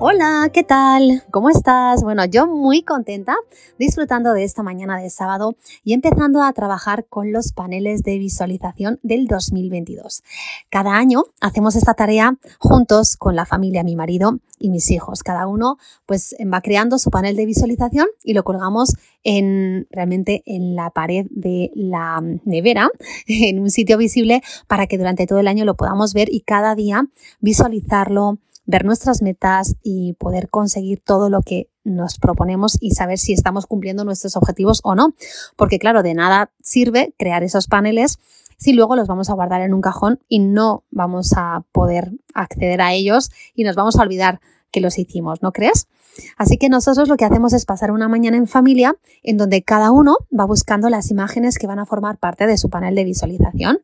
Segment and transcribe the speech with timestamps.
[0.00, 1.24] Hola, ¿qué tal?
[1.32, 2.04] ¿Cómo estás?
[2.04, 3.34] Bueno, yo muy contenta
[3.80, 9.00] disfrutando de esta mañana de sábado y empezando a trabajar con los paneles de visualización
[9.02, 10.22] del 2022.
[10.70, 15.24] Cada año hacemos esta tarea juntos con la familia, mi marido y mis hijos.
[15.24, 18.94] Cada uno pues va creando su panel de visualización y lo colgamos
[19.24, 22.88] en realmente en la pared de la nevera,
[23.26, 26.76] en un sitio visible para que durante todo el año lo podamos ver y cada
[26.76, 27.04] día
[27.40, 33.32] visualizarlo ver nuestras metas y poder conseguir todo lo que nos proponemos y saber si
[33.32, 35.14] estamos cumpliendo nuestros objetivos o no.
[35.56, 38.18] Porque claro, de nada sirve crear esos paneles
[38.58, 42.82] si luego los vamos a guardar en un cajón y no vamos a poder acceder
[42.82, 45.88] a ellos y nos vamos a olvidar que los hicimos, ¿no crees?
[46.36, 49.92] Así que nosotros lo que hacemos es pasar una mañana en familia en donde cada
[49.92, 53.78] uno va buscando las imágenes que van a formar parte de su panel de visualización.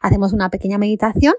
[0.00, 1.34] Hacemos una pequeña meditación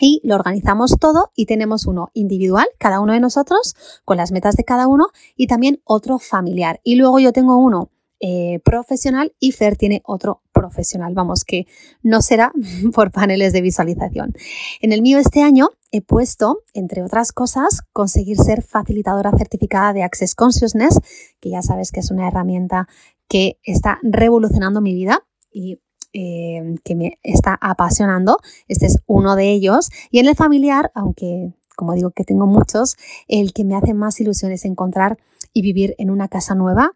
[0.00, 4.56] y lo organizamos todo y tenemos uno individual, cada uno de nosotros, con las metas
[4.56, 6.80] de cada uno y también otro familiar.
[6.82, 7.90] Y luego yo tengo uno
[8.22, 11.14] eh, profesional y Fer tiene otro profesional.
[11.14, 11.66] Vamos, que
[12.02, 12.52] no será
[12.94, 14.34] por paneles de visualización.
[14.80, 20.02] En el mío este año he puesto, entre otras cosas, conseguir ser facilitadora certificada de
[20.02, 21.00] Access Consciousness,
[21.40, 22.88] que ya sabes que es una herramienta
[23.26, 25.78] que está revolucionando mi vida y
[26.12, 28.38] eh, que me está apasionando.
[28.68, 29.90] Este es uno de ellos.
[30.10, 34.20] Y en el familiar, aunque como digo que tengo muchos, el que me hace más
[34.20, 35.16] ilusión es encontrar
[35.54, 36.92] y vivir en una casa nueva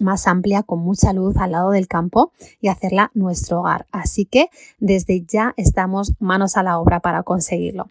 [0.00, 3.86] más amplia, con mucha luz al lado del campo y hacerla nuestro hogar.
[3.92, 4.48] Así que
[4.78, 7.90] desde ya estamos manos a la obra para conseguirlo.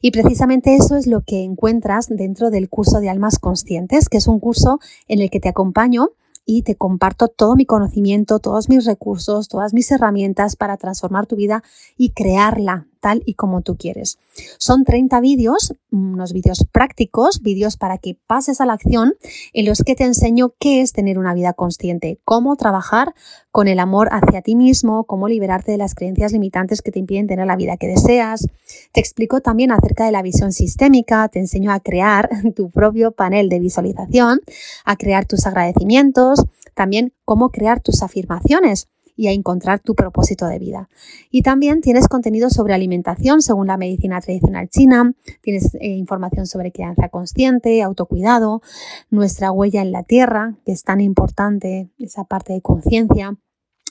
[0.00, 4.28] Y precisamente eso es lo que encuentras dentro del curso de Almas Conscientes, que es
[4.28, 4.78] un curso
[5.08, 6.10] en el que te acompaño
[6.50, 11.36] y te comparto todo mi conocimiento, todos mis recursos, todas mis herramientas para transformar tu
[11.36, 11.62] vida
[11.98, 14.18] y crearla tal y como tú quieres.
[14.58, 19.14] Son 30 vídeos, unos vídeos prácticos, vídeos para que pases a la acción
[19.52, 23.14] en los que te enseño qué es tener una vida consciente, cómo trabajar
[23.50, 27.26] con el amor hacia ti mismo, cómo liberarte de las creencias limitantes que te impiden
[27.26, 28.46] tener la vida que deseas.
[28.92, 33.48] Te explico también acerca de la visión sistémica, te enseño a crear tu propio panel
[33.48, 34.40] de visualización,
[34.84, 36.44] a crear tus agradecimientos,
[36.74, 38.88] también cómo crear tus afirmaciones
[39.18, 40.88] y a encontrar tu propósito de vida.
[41.30, 45.12] Y también tienes contenido sobre alimentación según la medicina tradicional china,
[45.42, 48.62] tienes eh, información sobre crianza consciente, autocuidado,
[49.10, 53.36] nuestra huella en la tierra, que es tan importante, esa parte de conciencia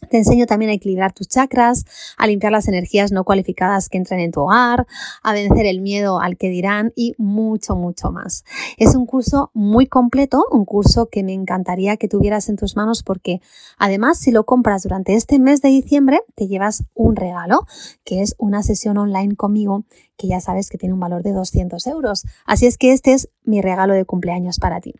[0.09, 1.85] te enseño también a equilibrar tus chakras,
[2.18, 4.85] a limpiar las energías no cualificadas que entran en tu hogar,
[5.24, 8.44] a vencer el miedo al que dirán y mucho, mucho más.
[8.78, 13.03] Es un curso muy completo, un curso que me encantaría que tuvieras en tus manos
[13.03, 13.41] porque
[13.78, 17.66] además si lo compras durante este mes de diciembre te llevas un regalo,
[18.03, 19.84] que es una sesión online conmigo
[20.18, 22.25] que ya sabes que tiene un valor de 200 euros.
[22.46, 24.96] Así es que este es mi regalo de cumpleaños para ti.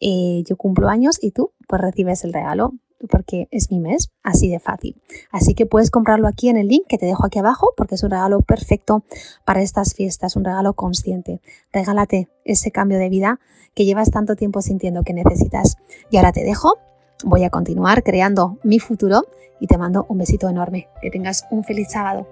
[0.00, 2.72] Eh, yo cumplo años y tú pues recibes el regalo
[3.08, 5.00] porque es mi mes, así de fácil.
[5.30, 8.02] Así que puedes comprarlo aquí en el link que te dejo aquí abajo porque es
[8.02, 9.04] un regalo perfecto
[9.44, 11.40] para estas fiestas, un regalo consciente.
[11.72, 13.40] Regálate ese cambio de vida
[13.74, 15.76] que llevas tanto tiempo sintiendo que necesitas.
[16.10, 16.78] Y ahora te dejo,
[17.24, 19.24] voy a continuar creando mi futuro
[19.60, 20.88] y te mando un besito enorme.
[21.02, 22.26] Que tengas un feliz sábado.